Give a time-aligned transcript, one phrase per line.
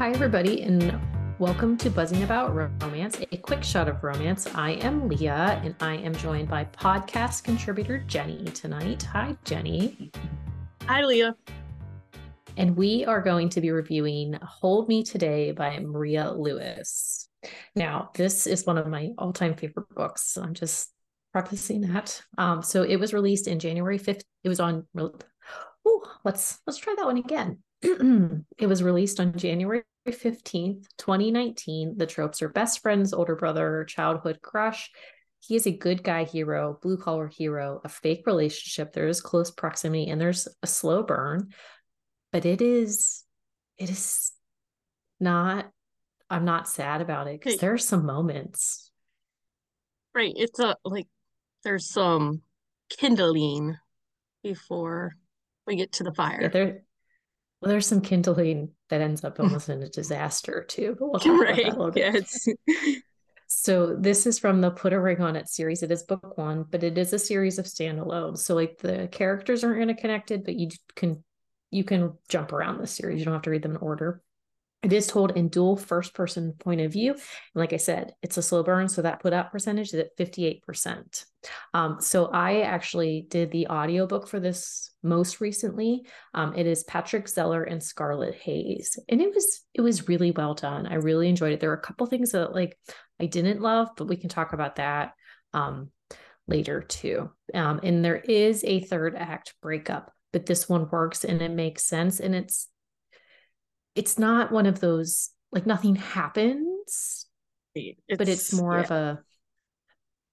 [0.00, 0.98] Hi, everybody, and
[1.38, 4.46] welcome to Buzzing About Romance, a quick shot of romance.
[4.54, 9.02] I am Leah, and I am joined by podcast contributor Jenni tonight.
[9.02, 10.10] Hi, Jenni.
[10.86, 11.36] Hi, Leah.
[12.56, 17.28] And we are going to be reviewing Hold Me Today by Maria Luis.
[17.76, 20.38] Now, this is one of my all time favorite books.
[20.38, 20.90] I'm just
[21.34, 22.22] prefacing that.
[22.38, 24.22] Um, so it was released in January 5th.
[24.44, 27.58] It was on, oh, let's, let's try that one again.
[27.82, 31.96] it was released on January 15th, 2019.
[31.96, 34.90] The tropes are best friends, older brother, childhood crush.
[35.40, 38.92] He is a good guy hero, blue collar hero, a fake relationship.
[38.92, 41.48] There is close proximity and there's a slow burn,
[42.32, 43.24] but it is,
[43.78, 44.32] it is
[45.18, 45.70] not,
[46.28, 48.90] I'm not sad about it because there are some moments.
[50.14, 50.32] Right.
[50.36, 51.08] It's a like,
[51.64, 52.42] there's some
[52.90, 53.76] kindling
[54.42, 55.16] before
[55.66, 56.40] we get to the fire.
[56.42, 56.82] Yeah, there,
[57.60, 60.96] well, there's some kindling that ends up almost in a disaster too.
[60.98, 61.52] But we'll right.
[61.52, 62.26] about that a little bit.
[62.66, 63.00] Yes.
[63.46, 65.82] so this is from the Put a Ring on It series.
[65.82, 68.38] It is book one, but it is a series of standalones.
[68.38, 71.22] So like the characters aren't interconnected, but you can
[71.70, 73.18] you can jump around the series.
[73.18, 74.22] You don't have to read them in order.
[74.82, 77.12] It is told in dual first person point of view.
[77.12, 77.22] And
[77.54, 78.88] like I said, it's a slow burn.
[78.88, 81.24] So that put out percentage is at 58%.
[81.74, 86.06] Um, so I actually did the audiobook for this most recently.
[86.32, 88.98] Um, it is Patrick Zeller and Scarlett Hayes.
[89.08, 90.86] And it was it was really well done.
[90.86, 91.60] I really enjoyed it.
[91.60, 92.78] There were a couple things that like
[93.20, 95.12] I didn't love, but we can talk about that
[95.52, 95.90] um,
[96.46, 97.30] later too.
[97.52, 101.84] Um, and there is a third act breakup, but this one works and it makes
[101.84, 102.18] sense.
[102.20, 102.68] And it's
[103.94, 107.26] it's not one of those like nothing happens
[107.74, 108.82] it's, but it's more yeah.
[108.82, 109.22] of a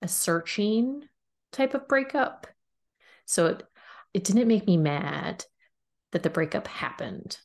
[0.01, 1.03] a searching
[1.51, 2.47] type of breakup.
[3.25, 3.63] So it
[4.13, 5.43] it didn't make me mad
[6.11, 7.37] that the breakup happened.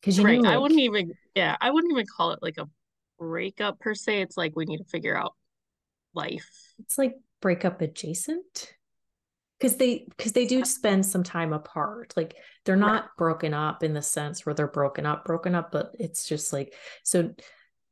[0.00, 0.40] Because you right.
[0.40, 2.68] know like, i wouldn't even yeah i wouldn't even call it like a
[3.18, 4.22] breakup per se.
[4.22, 5.34] It's like we need to figure out
[6.14, 6.48] life.
[6.78, 8.74] It's like breakup adjacent
[9.58, 13.92] because they because they do spend some time apart like they're not broken up in
[13.92, 17.30] the sense where they're broken up broken up but it's just like so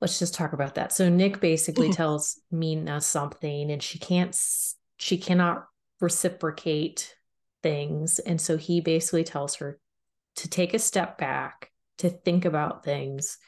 [0.01, 0.93] let's just talk about that.
[0.93, 4.37] So nick basically tells mina something and she can't
[4.99, 5.65] she cannot
[6.01, 7.15] reciprocate
[7.63, 9.79] things and so he basically tells her
[10.37, 13.39] to take a step back to think about things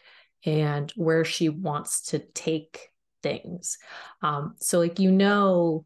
[0.47, 2.89] and where she wants to take
[3.23, 3.77] things.
[4.23, 5.84] Um so like you know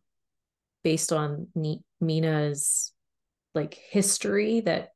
[0.82, 1.48] based on
[2.00, 2.92] Mina's
[3.54, 4.90] like history that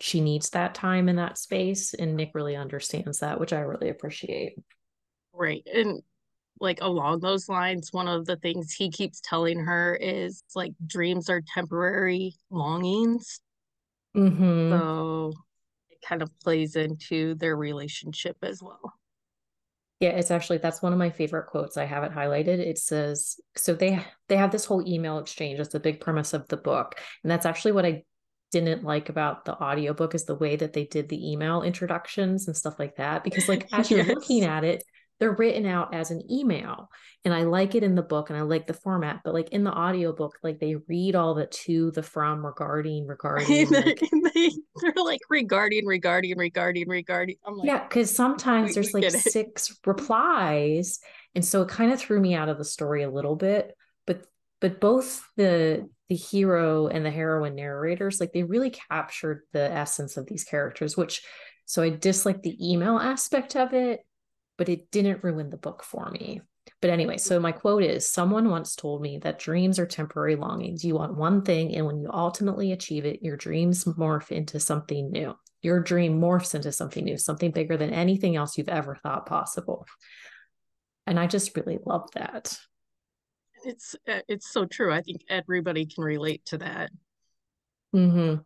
[0.00, 3.90] she needs that time in that space and Nick really understands that which I really
[3.90, 4.54] appreciate.
[5.32, 5.62] Right.
[5.72, 6.02] And
[6.58, 11.30] like along those lines one of the things he keeps telling her is like dreams
[11.30, 13.40] are temporary longings.
[14.16, 14.70] Mm-hmm.
[14.70, 15.32] So
[15.90, 18.92] it kind of plays into their relationship as well.
[20.00, 21.76] Yeah, it's actually that's one of my favorite quotes.
[21.76, 22.58] I have it highlighted.
[22.58, 25.58] It says so they they have this whole email exchange.
[25.58, 26.98] That's the big premise of the book.
[27.22, 28.04] And that's actually what I
[28.50, 32.56] didn't like about the audiobook is the way that they did the email introductions and
[32.56, 34.82] stuff like that because like as you're looking at it,
[35.20, 36.90] they're written out as an email.
[37.24, 39.62] And i like it in the book and i like the format but like in
[39.62, 44.00] the audiobook like they read all the to the from regarding regarding like,
[44.34, 44.50] they,
[44.82, 47.36] are like regarding regarding regarding regarding.
[47.46, 51.00] I'm like yeah because sometimes there's like six replies.
[51.34, 53.76] And so it kind of threw me out of the story a little bit
[54.06, 54.24] but
[54.60, 60.16] but both the the hero and the heroine narrators like they really captured the essence
[60.16, 61.22] of these characters which
[61.66, 64.00] so i dislike the email aspect of it
[64.60, 66.42] but it didn't ruin the book for me.
[66.82, 70.84] But anyway, so my quote is Someone once told me that dreams are temporary longings.
[70.84, 75.10] You want one thing, and when you ultimately achieve it, your dreams morph into something
[75.10, 75.34] new.
[75.62, 79.86] Your dream morphs into something new, something bigger than anything else you've ever thought possible.
[81.06, 82.54] And I just really love that.
[83.64, 84.92] It's uh, it's so true.
[84.92, 86.90] I think everybody can relate to that.
[87.96, 88.42] Mm-hmm.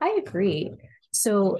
[0.00, 0.72] I agree.
[1.12, 1.58] So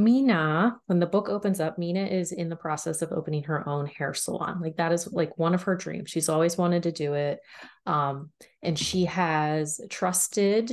[0.00, 3.86] Mina, when the book opens up, Mina is in the process of opening her own
[3.86, 4.60] hair salon.
[4.60, 6.10] Like that is like one of her dreams.
[6.10, 7.40] She's always wanted to do it.
[7.86, 8.30] Um,
[8.62, 10.72] and she has trusted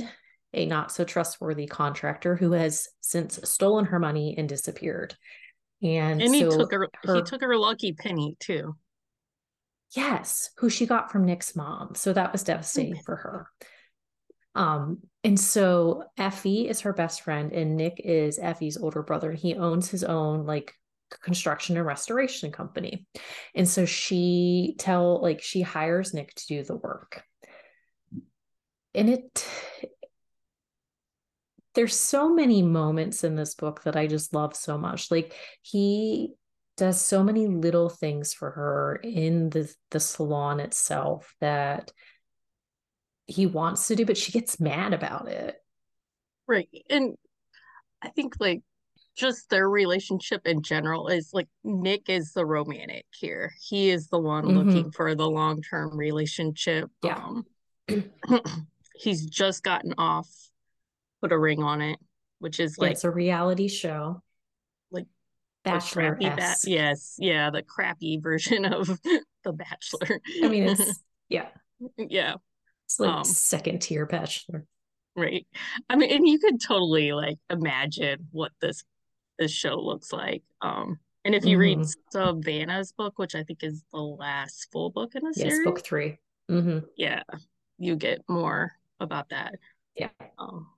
[0.54, 5.14] a not so trustworthy contractor who has since stolen her money and disappeared.
[5.82, 8.76] And, and he so took her, her, he took her lucky penny too.
[9.94, 11.94] Yes, who she got from Nick's mom.
[11.94, 13.46] So that was devastating for her.
[14.54, 19.32] Um, and so Effie is her best friend, and Nick is Effie's older brother.
[19.32, 20.74] He owns his own like
[21.22, 23.06] construction and restoration company.
[23.54, 27.22] And so she tell like she hires Nick to do the work.
[28.94, 29.46] And it
[31.74, 35.10] there's so many moments in this book that I just love so much.
[35.10, 36.34] Like he
[36.76, 41.92] does so many little things for her in the the salon itself that
[43.28, 45.56] he wants to do, but she gets mad about it.
[46.48, 46.68] Right.
[46.88, 47.14] And
[48.02, 48.62] I think like
[49.16, 53.52] just their relationship in general is like Nick is the romantic here.
[53.60, 54.56] He is the one mm-hmm.
[54.56, 56.88] looking for the long term relationship.
[57.02, 57.22] Yeah.
[57.22, 57.44] Um,
[58.94, 60.28] he's just gotten off,
[61.20, 61.98] put a ring on it,
[62.38, 64.22] which is like it's a reality show.
[64.90, 65.06] Like
[65.64, 66.16] Bachelor.
[66.18, 68.88] Ba- yes, yeah, the crappy version of
[69.44, 70.20] The Bachelor.
[70.42, 71.48] I mean, it's yeah,
[71.96, 72.34] yeah,
[72.88, 74.64] it's like um, second tier Bachelor.
[75.14, 75.46] Right.
[75.90, 78.82] I mean, and you could totally like imagine what this
[79.38, 80.42] this show looks like.
[80.62, 81.80] Um, and if you mm-hmm.
[81.80, 85.66] read Savannah's book, which I think is the last full book in the yes, series,
[85.66, 86.16] book 3
[86.50, 86.78] mm-hmm.
[86.96, 87.22] yeah,
[87.78, 89.56] you get more about that.
[89.94, 90.08] Yeah.
[90.38, 90.68] Um,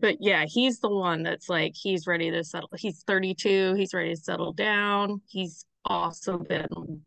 [0.00, 2.70] but yeah, he's the one that's like he's ready to settle.
[2.78, 3.74] He's 32.
[3.74, 5.20] He's ready to settle down.
[5.28, 7.02] He's also been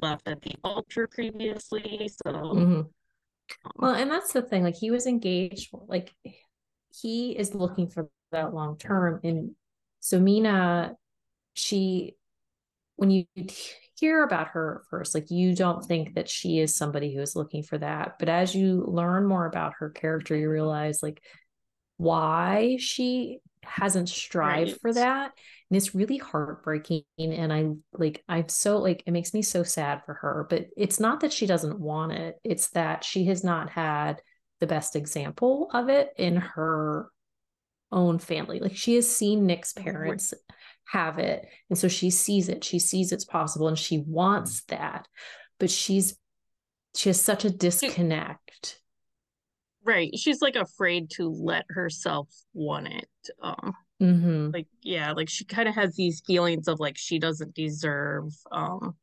[0.00, 2.32] left at the altar previously, so.
[2.32, 2.80] Mm-hmm.
[3.76, 4.62] Well, and that's the thing.
[4.62, 5.70] Like he was engaged.
[5.86, 6.12] Like
[7.00, 9.52] he is looking for that long term, and
[10.00, 10.94] so Mina,
[11.54, 12.14] she,
[12.96, 13.24] when you
[13.98, 17.62] hear about her first, like you don't think that she is somebody who is looking
[17.62, 21.22] for that, but as you learn more about her character, you realize like
[21.96, 24.80] why she hasn't strived right.
[24.80, 25.32] for that
[25.70, 30.02] and it's really heartbreaking and i like i'm so like it makes me so sad
[30.04, 33.70] for her but it's not that she doesn't want it it's that she has not
[33.70, 34.20] had
[34.60, 37.08] the best example of it in her
[37.90, 40.34] own family like she has seen nick's parents
[40.84, 44.66] have it and so she sees it she sees it's possible and she wants mm.
[44.68, 45.06] that
[45.58, 46.16] but she's
[46.94, 48.80] she has such a disconnect
[49.84, 50.16] right.
[50.18, 53.08] She's like afraid to let herself want it
[53.42, 54.50] um mm-hmm.
[54.52, 58.94] like yeah like she kind of has these feelings of like she doesn't deserve um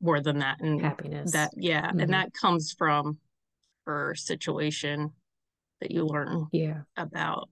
[0.00, 1.32] more than that and happiness.
[1.32, 2.00] that yeah mm-hmm.
[2.00, 3.18] and that comes from
[3.86, 5.10] her situation
[5.80, 6.82] that you learn yeah.
[6.96, 7.48] about.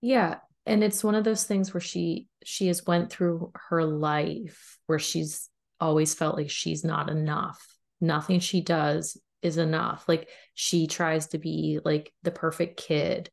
[0.00, 0.36] Yeah
[0.66, 4.98] and it's one of those things where she she has went through her life where
[4.98, 5.50] she's
[5.80, 7.62] always felt like she's not enough.
[8.00, 10.04] Nothing she does is enough.
[10.08, 13.30] Like she tries to be like the perfect kid,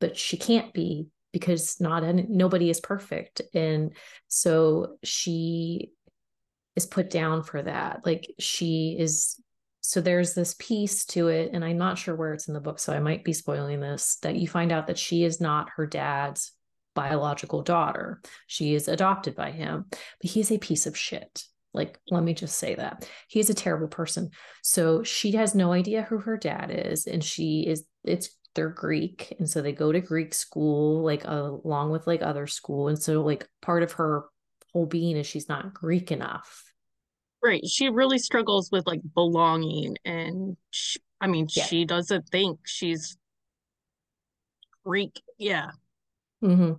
[0.00, 3.42] but she can't be because not any, nobody is perfect.
[3.54, 3.94] And
[4.28, 5.92] so she
[6.76, 8.04] is put down for that.
[8.04, 9.40] Like she is
[9.82, 12.78] so there's this piece to it and i'm not sure where it's in the book
[12.78, 15.86] so i might be spoiling this that you find out that she is not her
[15.86, 16.52] dad's
[16.94, 22.22] biological daughter she is adopted by him but he's a piece of shit like, let
[22.22, 24.30] me just say that he's a terrible person.
[24.62, 29.34] So she has no idea who her dad is, and she is, it's, they're Greek.
[29.38, 32.88] And so they go to Greek school, like, uh, along with like other school.
[32.88, 34.24] And so, like, part of her
[34.74, 36.70] whole being is she's not Greek enough.
[37.42, 37.66] Right.
[37.66, 39.96] She really struggles with like belonging.
[40.04, 41.64] And she, I mean, yeah.
[41.64, 43.16] she doesn't think she's
[44.84, 45.22] Greek.
[45.38, 45.70] Yeah.
[46.44, 46.72] Mm-hmm.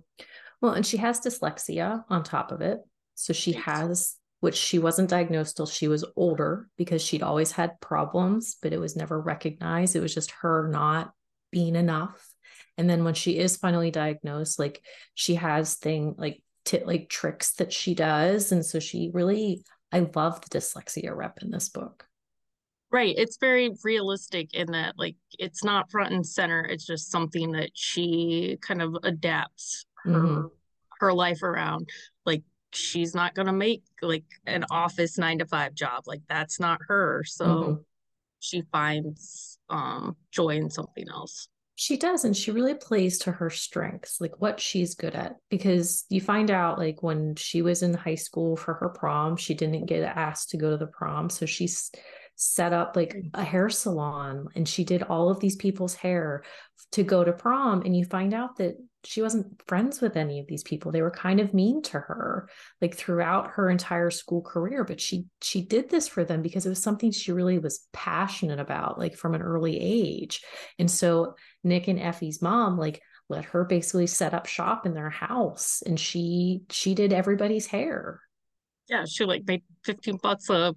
[0.60, 2.78] Well, and she has dyslexia on top of it.
[3.16, 7.80] So she has which she wasn't diagnosed till she was older because she'd always had
[7.80, 9.96] problems, but it was never recognized.
[9.96, 11.14] It was just her not
[11.50, 12.28] being enough.
[12.76, 17.54] And then when she is finally diagnosed, like she has thing like t- like tricks
[17.54, 22.04] that she does, and so she really, I love the dyslexia rep in this book.
[22.92, 23.14] Right.
[23.16, 26.62] It's very realistic in that, like, it's not front and center.
[26.64, 30.46] It's just something that she kind of adapts her mm-hmm.
[31.00, 31.88] her life around.
[32.26, 32.42] Like
[32.74, 36.04] she's not going to make like an office nine to five job.
[36.06, 37.24] Like that's not her.
[37.26, 37.74] So mm-hmm.
[38.40, 41.48] she finds um, joy in something else.
[41.76, 42.24] She does.
[42.24, 45.36] And she really plays to her strengths, like what she's good at.
[45.50, 49.54] Because you find out, like, when she was in high school for her prom, she
[49.54, 51.28] didn't get asked to go to the prom.
[51.30, 51.90] So she's
[52.36, 53.30] set up like mm.
[53.34, 56.42] a hair salon and she did all of these people's hair
[56.92, 60.46] to go to prom and you find out that she wasn't friends with any of
[60.46, 60.90] these people.
[60.90, 62.48] They were kind of mean to her
[62.80, 66.70] like throughout her entire school career but she she did this for them because it
[66.70, 70.42] was something she really was passionate about like from an early age.
[70.78, 75.10] And so nick and effie's mom like let her basically set up shop in their
[75.10, 78.20] house and she she did everybody's hair.
[78.88, 80.74] Yeah she like made 15 bucks a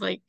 [0.00, 0.22] like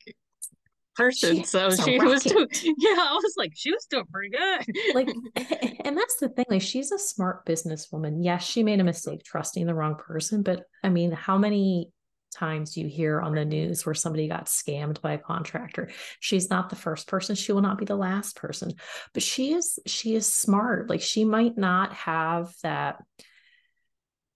[0.96, 1.36] person.
[1.36, 4.94] She so she was doing, yeah, I was like, she was doing pretty good.
[4.94, 5.08] like,
[5.84, 6.46] and that's the thing.
[6.48, 8.18] Like, she's a smart businesswoman.
[8.20, 11.90] Yes, she made a mistake trusting the wrong person, but I mean, how many
[12.30, 15.90] times do you hear on the news where somebody got scammed by a contractor.
[16.20, 18.72] She's not the first person, she will not be the last person.
[19.12, 20.88] But she is she is smart.
[20.88, 23.02] Like she might not have that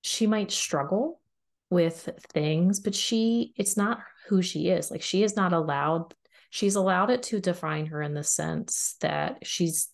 [0.03, 1.21] she might struggle
[1.71, 4.91] with things, but she it's not who she is.
[4.91, 6.15] Like she is not allowed
[6.55, 9.89] she's allowed it to define her in the sense that she's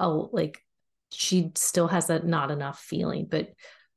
[0.00, 0.64] a like
[1.12, 3.50] she still has that not enough feeling, but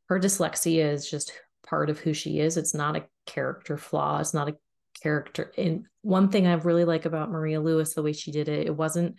[0.08, 1.34] her dyslexia is just
[1.66, 2.58] part of who she is.
[2.58, 4.20] It's not a character flaw.
[4.20, 4.58] It's not a
[5.02, 5.52] character.
[5.58, 8.76] And one thing I really like about Maria Luis, the way she did it, it
[8.76, 9.18] wasn't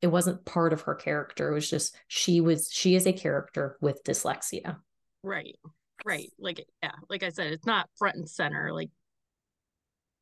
[0.00, 1.50] it wasn't part of her character.
[1.50, 4.76] It was just she was she is a character with dyslexia.
[5.24, 5.58] Right.
[6.04, 6.30] Right.
[6.38, 8.72] Like yeah, like I said, it's not front and center.
[8.72, 8.90] Like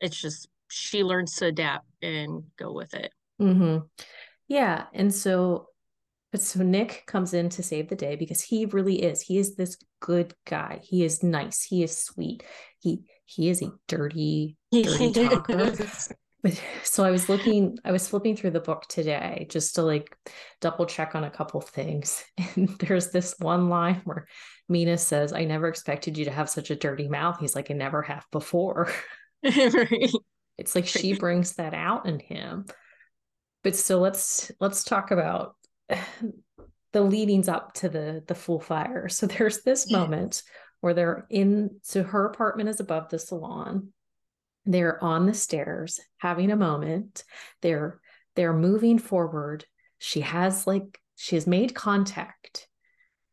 [0.00, 3.12] it's just she learns to adapt and go with it.
[3.40, 3.86] Mm-hmm.
[4.48, 4.84] Yeah.
[4.92, 5.68] And so
[6.30, 9.22] but so Nick comes in to save the day because he really is.
[9.22, 10.80] He is this good guy.
[10.82, 11.62] He is nice.
[11.62, 12.42] He is sweet.
[12.80, 15.74] He he is a dirty, dirty talker.
[16.42, 20.16] But so I was looking, I was flipping through the book today just to like
[20.60, 22.24] double check on a couple things.
[22.54, 24.26] And there's this one line where
[24.68, 27.38] Mina says, I never expected you to have such a dirty mouth.
[27.40, 28.92] He's like, I never have before.
[29.42, 30.10] right.
[30.58, 32.66] It's like she brings that out in him.
[33.62, 35.54] But so let's let's talk about
[36.92, 39.08] the leadings up to the the full fire.
[39.08, 40.42] So there's this moment
[40.80, 43.92] where they're in so her apartment is above the salon.
[44.66, 47.24] They're on the stairs having a moment.
[47.62, 48.00] They're
[48.36, 49.64] they're moving forward.
[49.98, 52.68] She has like she has made contact.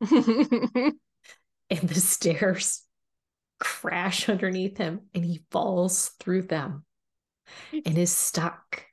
[0.00, 0.92] and
[1.70, 2.82] the stairs
[3.58, 6.84] crash underneath him and he falls through them
[7.72, 8.84] and is stuck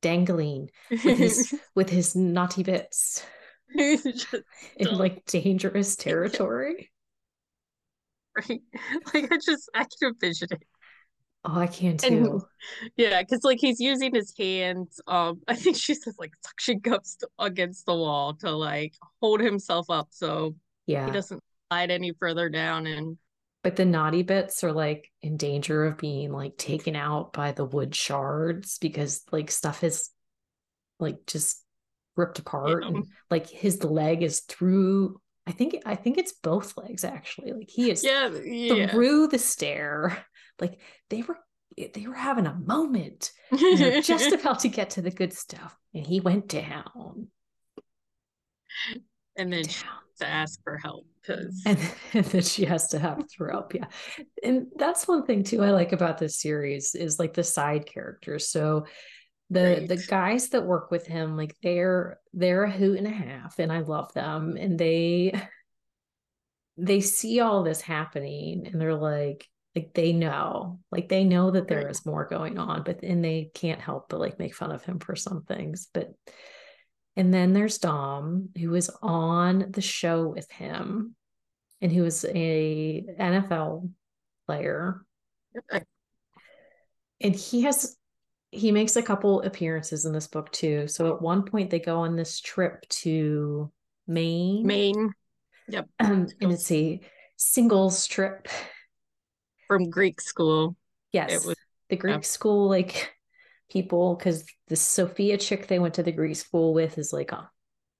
[0.00, 3.24] dangling with his with his naughty bits
[3.76, 4.02] in
[4.92, 6.90] like dangerous territory.
[8.36, 8.60] Right.
[9.14, 10.62] Like I just I can envision it.
[11.44, 12.06] Oh, I can too.
[12.06, 12.42] And,
[12.96, 15.00] yeah, because like he's using his hands.
[15.06, 19.86] Um, I think she says like suction cups against the wall to like hold himself
[19.88, 20.54] up so
[20.86, 23.18] yeah he doesn't slide any further down and
[23.62, 27.64] but the naughty bits are like in danger of being like taken out by the
[27.64, 30.10] wood shards because like stuff is
[31.00, 31.62] like just
[32.16, 32.88] ripped apart yeah.
[32.88, 37.52] and like his leg is through I think I think it's both legs actually.
[37.52, 38.90] Like he is yeah, yeah.
[38.90, 40.24] through the stair.
[40.60, 41.38] Like they were
[41.76, 43.30] they were having a moment.
[43.52, 45.78] They're just about to get to the good stuff.
[45.94, 47.28] And he went down.
[49.36, 51.78] And then down to ask for help because and,
[52.14, 53.86] and then she has to have help yeah
[54.42, 58.48] and that's one thing too i like about this series is like the side characters
[58.48, 58.86] so
[59.50, 59.88] the right.
[59.88, 63.72] the guys that work with him like they're they're a hoot and a half and
[63.72, 65.40] i love them and they
[66.76, 71.68] they see all this happening and they're like like they know like they know that
[71.68, 71.90] there right.
[71.90, 74.98] is more going on but and they can't help but like make fun of him
[74.98, 76.12] for some things but
[77.18, 81.16] and then there's Dom, who is on the show with him
[81.80, 83.90] and who was a NFL
[84.46, 85.04] player.
[87.20, 87.96] And he has
[88.50, 90.88] he makes a couple appearances in this book too.
[90.88, 93.70] So at one point they go on this trip to
[94.06, 94.66] Maine.
[94.66, 95.12] Maine.
[95.68, 95.88] Yep.
[96.00, 97.00] Um, and it's a
[97.36, 98.48] singles trip.
[99.66, 100.76] From Greek school.
[101.12, 101.30] Yes.
[101.30, 101.56] It Was,
[101.90, 103.12] the Greek school like
[103.70, 107.42] people because the Sophia chick they went to the Greek school with is like uh,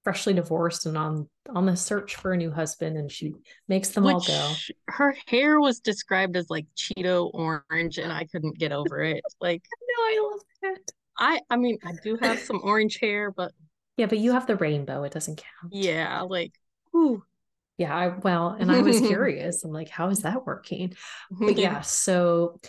[0.08, 3.34] freshly divorced and on on the search for a new husband, and she
[3.68, 4.54] makes them Which, all go.
[4.86, 9.22] Her hair was described as like Cheeto orange, and I couldn't get over it.
[9.38, 9.62] Like,
[9.98, 10.92] no, I love that.
[11.18, 13.52] I I mean, I do have some orange hair, but
[13.98, 15.74] yeah, but you have the rainbow; it doesn't count.
[15.74, 16.52] Yeah, like,
[16.96, 17.22] ooh.
[17.76, 19.62] Yeah, I well, and I was curious.
[19.62, 20.94] I'm like, how is that working?
[21.30, 22.60] But yeah, so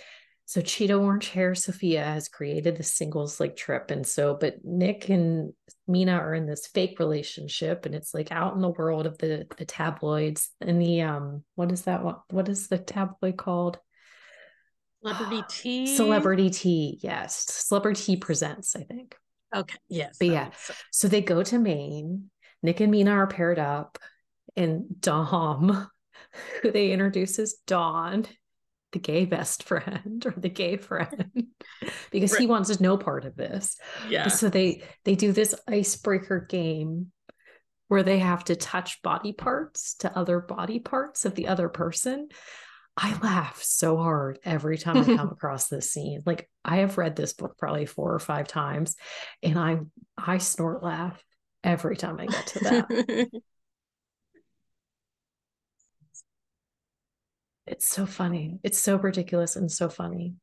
[0.50, 3.92] so Cheeto Orange Hair Sophia has created the singles like trip.
[3.92, 5.54] And so, but Nick and
[5.88, 9.46] Mina are in this fake relationship and it's like out in the world of the
[9.58, 13.78] the tabloids and the um what is that what what is the tabloid called?
[15.04, 15.96] Celebrity Tea.
[15.96, 17.46] Celebrity Tea, yes.
[17.46, 19.16] Celebrity presents, I think.
[19.56, 19.78] Okay.
[19.88, 20.18] Yes.
[20.18, 20.50] But yeah.
[20.64, 20.74] So.
[20.92, 22.32] so they go to Maine.
[22.64, 24.00] Nick and Mina are paired up,
[24.56, 25.88] and Dom,
[26.64, 28.26] who they introduce as Dawn,
[28.92, 31.48] the gay best friend or the gay friend
[32.12, 32.42] because right.
[32.42, 33.78] he wants no part of this.
[34.10, 34.28] Yeah.
[34.28, 37.12] So they they do this icebreaker game
[37.88, 42.30] where they have to touch body parts to other body parts of the other person.
[42.96, 46.22] I laugh so hard every time I come across this scene.
[46.26, 48.96] Like I have read this book probably four or five times
[49.42, 49.80] and I
[50.18, 51.24] I snort laugh
[51.64, 53.42] every time I get to that.
[57.70, 58.60] It's so funny.
[58.64, 60.36] It's so ridiculous and so funny.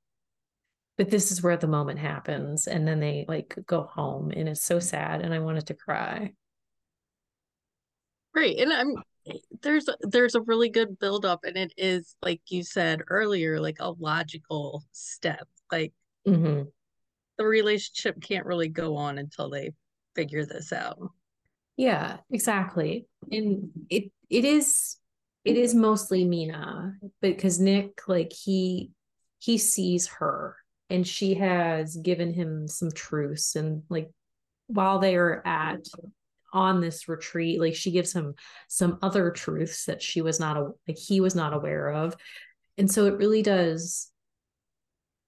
[0.96, 2.66] But this is where the moment happens.
[2.66, 5.20] And then they like go home and it's so sad.
[5.20, 6.32] And I wanted to cry.
[8.34, 8.56] Right.
[8.58, 8.94] And I'm
[9.62, 13.78] there's there's a really good build up and it is like you said earlier like
[13.80, 15.92] a logical step like
[16.26, 16.62] mm-hmm.
[17.36, 19.72] the relationship can't really go on until they
[20.14, 20.98] figure this out
[21.76, 24.96] yeah exactly and it it is
[25.46, 28.90] it is mostly Mina because Nick like he
[29.38, 30.56] he sees her
[30.90, 34.10] and she has given him some truths and like
[34.66, 35.86] while they are at
[36.52, 38.34] on this retreat like she gives him
[38.68, 42.16] some other truths that she was not a, like he was not aware of.
[42.76, 44.10] And so it really does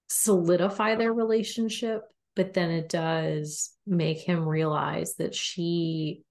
[0.09, 2.01] solidify their relationship
[2.35, 6.23] but then it does make him realize that she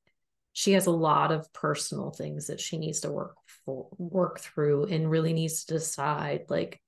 [0.59, 4.87] she has a lot of personal things that she needs to work for, work through
[4.87, 6.83] and really needs to decide like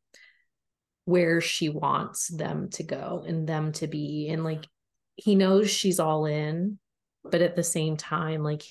[1.05, 4.29] where she wants them to go and them to be.
[4.29, 4.67] And like
[5.15, 6.81] he knows she's all in
[7.23, 8.65] but at the same time like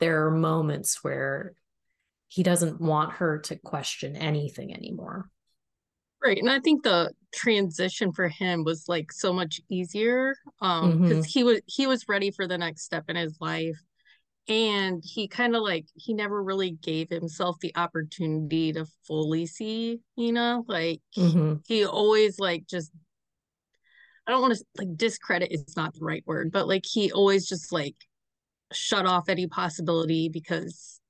[0.00, 1.52] there are moments where
[2.28, 5.28] he doesn't want her to question anything anymore.
[6.24, 6.38] Right.
[6.38, 11.38] And i think the transition for him was like so much easier um because mm-hmm.
[11.38, 13.76] he was he was ready for the next step in his life
[14.48, 20.00] and he kind of like he never really gave himself the opportunity to fully see
[20.16, 21.54] you know like mm-hmm.
[21.66, 22.92] he always like just
[24.26, 27.48] i don't want to like discredit is not the right word but like he always
[27.48, 27.96] just like
[28.72, 31.00] shut off any possibility because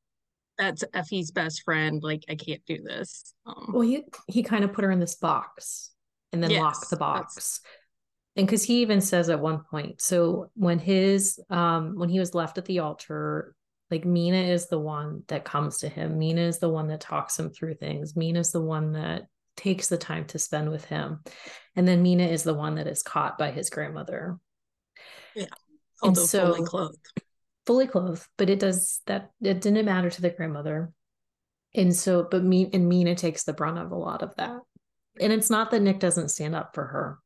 [0.59, 4.73] that's effie's best friend like i can't do this um, well he he kind of
[4.73, 5.91] put her in this box
[6.33, 7.61] and then yes, locked the box
[8.37, 12.35] and because he even says at one point so when his um when he was
[12.35, 13.55] left at the altar
[13.91, 16.19] like mina is the one that comes to him.
[16.19, 18.17] Mina is the one that talks him through things.
[18.17, 19.27] Mina is the one that
[19.57, 21.21] takes the time to spend with him.
[21.77, 24.39] And then mina is the one that is caught by his grandmother.
[25.35, 25.47] Yeah
[26.03, 27.07] although and so, fully clothed.
[27.65, 30.93] fully clothed but it does that it didn't matter to the grandmother.
[31.75, 34.59] And so but me and mina takes the brunt of a lot of that.
[35.21, 37.19] And it's not that nick doesn't stand up for her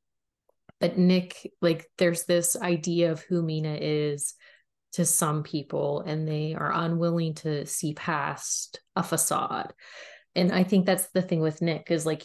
[0.80, 4.34] but Nick, like, there's this idea of who Mina is
[4.92, 9.72] to some people, and they are unwilling to see past a facade.
[10.34, 12.22] And I think that's the thing with Nick is like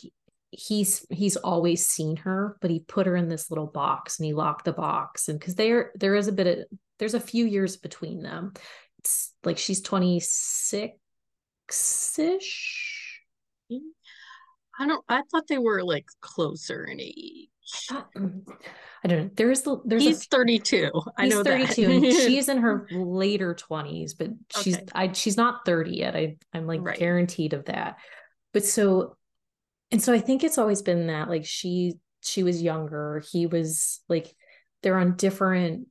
[0.51, 4.33] he's he's always seen her, but he put her in this little box and he
[4.33, 5.27] locked the box.
[5.27, 6.65] And because there there is a bit of
[6.99, 8.53] there's a few years between them.
[8.99, 10.93] It's like she's 26
[12.19, 13.21] ish.
[14.79, 17.49] I don't I thought they were like closer in age.
[17.91, 19.29] I don't know.
[19.35, 20.91] There's the there's he's a, 32.
[21.17, 24.29] I know 32 and she's in her later 20s, but
[24.61, 24.85] she's okay.
[24.93, 26.15] I she's not 30 yet.
[26.15, 26.97] I I'm like right.
[26.97, 27.97] guaranteed of that.
[28.53, 29.17] But so
[29.91, 33.23] and so I think it's always been that like she she was younger.
[33.31, 34.35] He was like
[34.81, 35.87] they're on different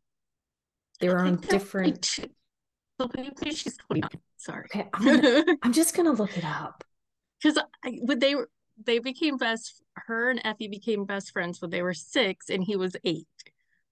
[1.01, 4.11] they're on different she's 29.
[4.37, 4.65] Sorry.
[4.67, 6.85] Okay, I'm, gonna, I'm just gonna look it up.
[7.43, 8.35] Because would they
[8.83, 12.77] they became best her and Effie became best friends when they were six and he
[12.77, 13.27] was eight.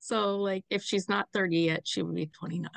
[0.00, 2.70] So like if she's not 30 yet, she would be 29.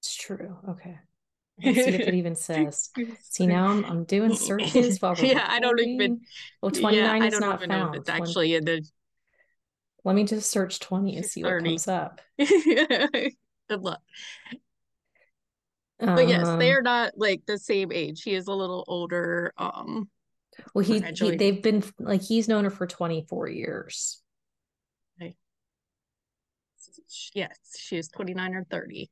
[0.00, 0.56] It's true.
[0.68, 0.98] Okay.
[1.64, 2.90] Let's see if it even says.
[3.20, 6.20] See now I'm, I'm doing searches while we're Yeah, I don't even
[6.60, 7.96] well 29 yeah, is not found.
[7.96, 8.82] it's actually in the
[10.04, 11.54] let me just search 20 and see 30.
[11.54, 12.20] what comes up.
[12.38, 13.34] Good
[13.70, 14.00] luck.
[16.00, 18.22] Um, but yes, they um, are not like the same age.
[18.22, 19.52] He is a little older.
[19.56, 20.08] Um
[20.74, 24.22] well, he, he they've been like he's known her for 24 years.
[25.20, 25.34] Okay.
[27.34, 29.10] Yes, she is 29 or 30.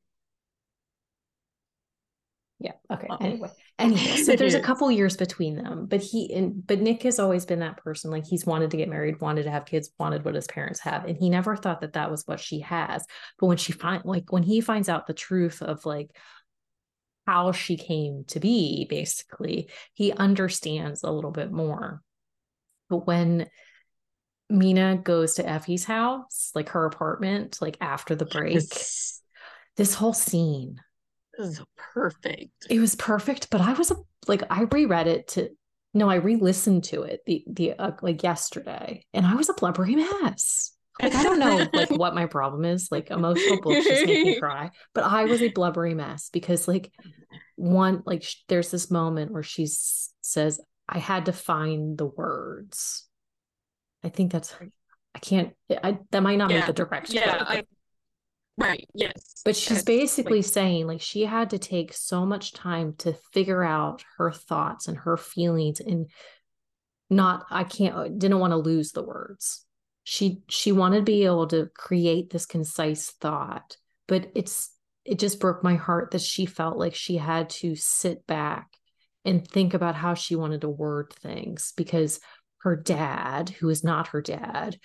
[2.61, 2.73] Yeah.
[2.91, 3.07] Okay.
[3.09, 3.25] Uh-oh.
[3.25, 7.17] Anyway, anyway, so there's a couple years between them, but he and but Nick has
[7.17, 8.11] always been that person.
[8.11, 11.05] Like he's wanted to get married, wanted to have kids, wanted what his parents have,
[11.05, 13.03] and he never thought that that was what she has.
[13.39, 16.11] But when she find like when he finds out the truth of like,
[17.31, 22.01] how she came to be, basically, he understands a little bit more.
[22.89, 23.49] But when
[24.49, 29.21] Mina goes to Effie's house, like her apartment, like after the break, this,
[29.77, 30.81] this whole scene
[31.39, 32.51] is perfect.
[32.69, 33.95] It was perfect, but I was a,
[34.27, 35.51] like, I reread it to,
[35.93, 39.95] no, I re-listened to it the the uh, like yesterday, and I was a blubbery
[39.95, 40.73] mess.
[41.01, 42.89] Like I don't know like what my problem is.
[42.91, 44.71] Like emotional books just make me cry.
[44.93, 46.91] But I was a blubbery mess because like
[47.55, 53.07] one like sh- there's this moment where she says I had to find the words.
[54.03, 54.53] I think that's
[55.13, 56.57] I can't eh, I that might not yeah.
[56.57, 57.63] make the direct yeah, I,
[58.57, 58.87] Right.
[58.93, 59.41] Yes.
[59.43, 63.63] But she's basically like, saying like she had to take so much time to figure
[63.63, 66.09] out her thoughts and her feelings and
[67.09, 69.65] not I can't uh, didn't want to lose the words.
[70.11, 73.77] She she wanted to be able to create this concise thought,
[74.09, 74.69] but it's
[75.05, 78.75] it just broke my heart that she felt like she had to sit back
[79.23, 82.19] and think about how she wanted to word things because
[82.57, 84.77] her dad, who is not her dad,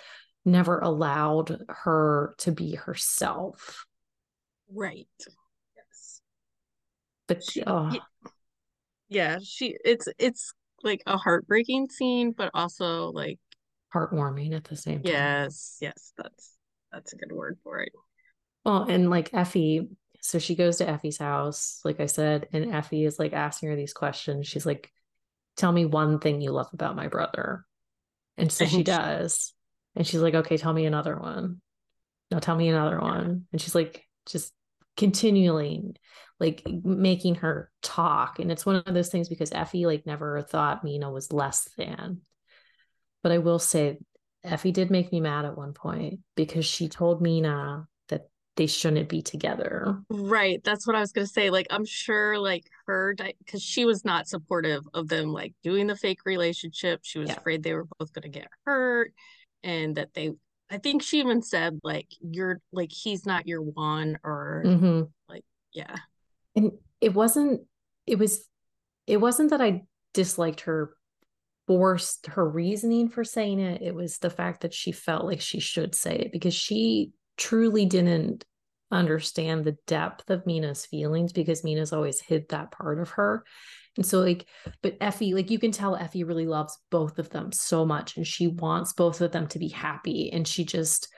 [0.44, 3.84] never allowed her to be herself.
[4.72, 5.08] Right.
[5.76, 6.20] Yes.
[7.26, 7.90] But she, oh.
[9.08, 13.40] yeah, she it's it's like a heartbreaking scene, but also like
[13.96, 15.12] heartwarming at the same time.
[15.12, 16.52] Yes, yes, that's
[16.92, 17.92] that's a good word for it.
[18.64, 19.88] Well, and like Effie,
[20.20, 23.76] so she goes to Effie's house, like I said, and Effie is like asking her
[23.76, 24.46] these questions.
[24.46, 24.90] She's like,
[25.56, 27.64] Tell me one thing you love about my brother.
[28.36, 29.54] And so she does.
[29.94, 31.62] And she's like, okay, tell me another one.
[32.30, 33.46] Now tell me another one.
[33.50, 34.52] And she's like, just
[34.96, 35.94] continually
[36.38, 38.38] like making her talk.
[38.38, 42.20] And it's one of those things because Effie like never thought Mina was less than.
[43.26, 43.98] But I will say,
[44.44, 49.08] Effie did make me mad at one point because she told Mina that they shouldn't
[49.08, 50.00] be together.
[50.08, 50.62] Right.
[50.62, 51.50] That's what I was going to say.
[51.50, 55.96] Like, I'm sure, like, her, because she was not supportive of them, like, doing the
[55.96, 57.00] fake relationship.
[57.02, 57.36] She was yeah.
[57.36, 59.12] afraid they were both going to get hurt
[59.64, 60.30] and that they
[60.70, 65.02] I think she even said like you're like he's not your one or mm-hmm.
[65.28, 65.96] like yeah.
[66.54, 67.62] And it wasn't
[68.06, 68.48] it was
[69.08, 69.82] it wasn't that I
[70.14, 70.95] disliked her
[71.66, 73.82] forced her reasoning for saying it.
[73.82, 77.86] It was the fact that she felt like she should say it because she truly
[77.86, 78.44] didn't
[78.90, 83.44] understand the depth of Mina's feelings because Mina's always hid that part of her.
[83.96, 84.46] And so, like,
[84.82, 88.26] but Effie, like, you can tell Effie really loves both of them so much and
[88.26, 90.30] she wants both of them to be happy.
[90.32, 91.08] And she just,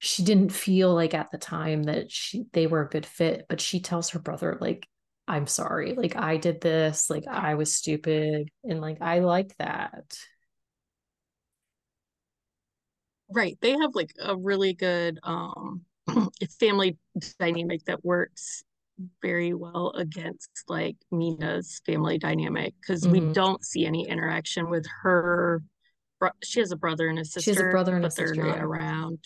[0.00, 3.60] she didn't feel like at the time that she they were a good fit but
[3.60, 4.88] she tells her brother like
[5.30, 10.16] i'm sorry like i did this like i was stupid and like i like that
[13.32, 15.82] right they have like a really good um
[16.58, 16.98] family
[17.38, 18.64] dynamic that works
[19.22, 23.28] very well against like Mina's family dynamic because mm-hmm.
[23.28, 25.62] we don't see any interaction with her.
[26.42, 27.40] She has a brother and a sister.
[27.40, 28.34] She has a brother and a sister.
[28.34, 28.62] They're not yeah.
[28.62, 29.18] around.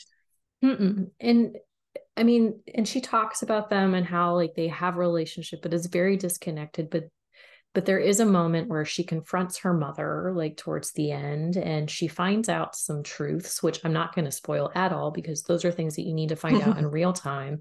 [0.65, 1.11] Mm-mm.
[1.19, 1.57] And
[2.17, 5.75] I mean, and she talks about them and how like they have a relationship, but
[5.75, 6.91] it's very disconnected.
[6.91, 7.05] But
[7.75, 11.91] but there is a moment where she confronts her mother like towards the end and
[11.91, 15.65] she finds out some truths which i'm not going to spoil at all because those
[15.65, 17.61] are things that you need to find out in real time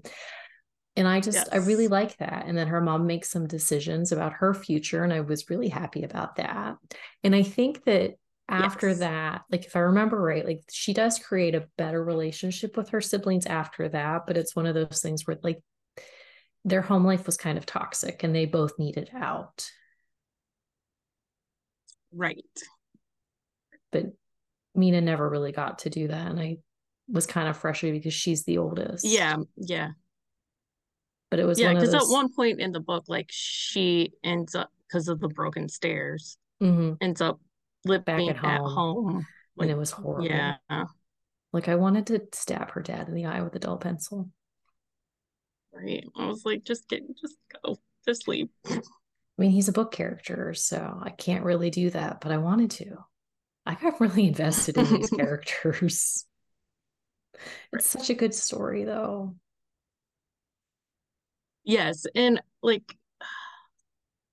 [0.96, 1.48] and I just, yes.
[1.50, 2.44] I really like that.
[2.46, 5.02] And then her mom makes some decisions about her future.
[5.02, 6.76] And I was really happy about that.
[7.24, 8.14] And I think that
[8.48, 8.98] after yes.
[8.98, 13.00] that, like if I remember right, like she does create a better relationship with her
[13.00, 14.22] siblings after that.
[14.26, 15.62] But it's one of those things where like
[16.64, 19.68] their home life was kind of toxic and they both needed out.
[22.12, 22.44] Right.
[23.90, 24.06] But
[24.74, 26.30] Mina never really got to do that.
[26.30, 26.58] And I
[27.08, 29.04] was kind of frustrated because she's the oldest.
[29.04, 29.36] Yeah.
[29.56, 29.90] Yeah
[31.34, 32.08] but it was yeah because those...
[32.08, 36.38] at one point in the book like she ends up because of the broken stairs
[36.62, 36.92] mm-hmm.
[37.00, 37.40] ends up
[37.84, 40.26] living back at home, at home like, and it was horrible.
[40.26, 40.56] yeah.
[41.52, 44.28] Like i wanted to stab her dad in the eye with a dull pencil.
[45.72, 46.04] Right.
[46.16, 47.78] I was like just get just go.
[48.06, 48.48] Just leave.
[48.68, 48.80] I
[49.38, 52.96] mean he's a book character so i can't really do that but i wanted to.
[53.66, 56.26] I got really invested in these characters.
[57.72, 59.34] It's such a good story though.
[61.64, 62.96] Yes, and like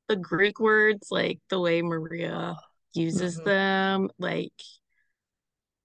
[0.09, 2.57] the Greek words, like the way Maria
[2.93, 3.49] uses mm-hmm.
[3.49, 4.53] them, like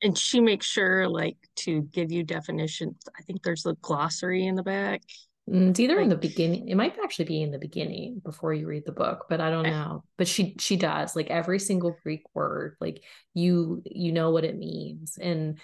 [0.03, 2.97] and she makes sure like to give you definitions.
[3.19, 5.03] I think there's a glossary in the back.
[5.49, 6.69] Mm, it's either like, in the beginning.
[6.69, 9.65] It might actually be in the beginning before you read the book, but I don't
[9.65, 10.05] know.
[10.19, 13.03] But she she does like every single Greek word, like
[13.35, 15.59] you you know what it means, and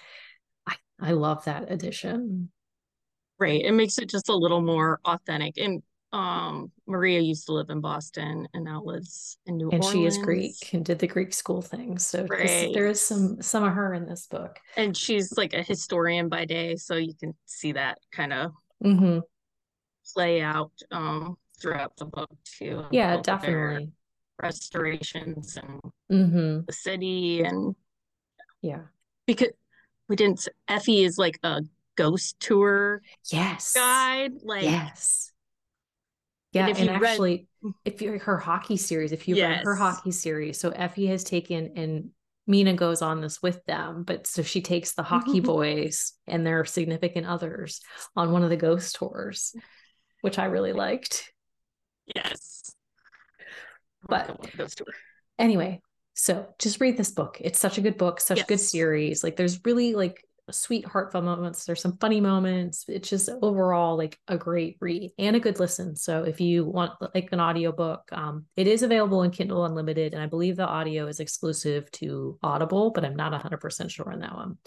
[0.67, 2.49] I I love that addition.
[3.39, 3.61] Right.
[3.61, 5.57] It makes it just a little more authentic.
[5.57, 9.93] And um Maria used to live in Boston and now lives in New and Orleans.
[9.93, 11.97] And she is Greek and did the Greek school thing.
[11.97, 12.71] So right.
[12.73, 14.59] there is some some of her in this book.
[14.77, 18.51] And she's like a historian by day, so you can see that kind of
[18.83, 19.19] mm-hmm.
[20.13, 22.85] play out um throughout the book too.
[22.91, 23.89] Yeah, definitely.
[24.41, 26.65] Restorations and mm-hmm.
[26.65, 27.75] the city and
[28.61, 28.81] yeah.
[29.25, 29.49] Because
[30.07, 31.63] we didn't Effie is like a
[31.95, 35.32] ghost tour yes guide like yes
[36.53, 37.73] yeah and, and actually read...
[37.85, 39.57] if you're her hockey series if you yes.
[39.57, 42.09] read her hockey series so effie has taken and
[42.45, 46.65] Mina goes on this with them, but so she takes the hockey boys and their
[46.65, 47.79] significant others
[48.15, 49.55] on one of the ghost tours,
[50.21, 51.31] which I really liked.
[52.13, 52.75] Yes.
[54.07, 54.45] But
[55.39, 55.81] anyway,
[56.13, 57.37] so just read this book.
[57.39, 58.45] It's such a good book, such yes.
[58.45, 59.23] a good series.
[59.23, 61.63] Like there's really like sweet heartfelt moments.
[61.63, 62.85] There's some funny moments.
[62.87, 65.95] It's just overall like a great read and a good listen.
[65.95, 70.21] So if you want like an audiobook um it is available in kindle unlimited and
[70.21, 74.35] i believe the audio is exclusive to audible but i'm not 100% sure on that
[74.35, 74.57] one.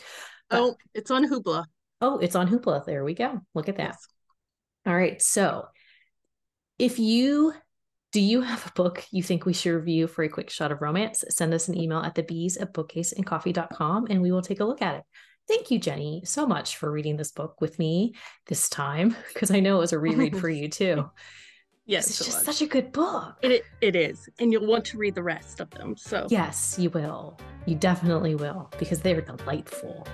[0.49, 1.65] But, oh it's on hoopla.
[2.01, 2.87] Oh it's on hoopla.
[2.87, 3.41] There we go.
[3.55, 3.91] Look at that.
[3.91, 4.07] Yes.
[4.87, 5.21] all right.
[5.21, 5.67] So
[6.79, 7.53] if you
[8.13, 10.81] do you have a book you think we should review for a quick shot of
[10.81, 11.25] romance?
[11.29, 14.81] Send us an email at the bees at bookcaseandcoffee.com and we will take a look
[14.81, 15.03] at it.
[15.49, 18.15] Thank you, Jenni, so much for reading this book with me
[18.47, 21.11] this time because I know it was a reread for you too.
[21.89, 23.37] Yes, it's just such a good book.
[23.43, 25.97] It it is, and you'll want to read the rest of them.
[25.97, 27.39] So yes, you will.
[27.65, 30.05] You definitely will because they are delightful.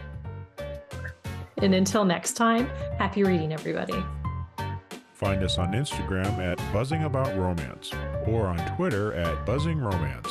[1.56, 2.66] And until next time,
[2.98, 4.04] happy reading, everybody.
[5.14, 7.90] Find us on Instagram at Buzzing About Romance
[8.26, 10.30] or on Twitter at Buzzing Romance.